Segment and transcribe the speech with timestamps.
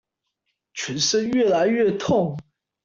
[0.73, 2.35] 全身越來越痛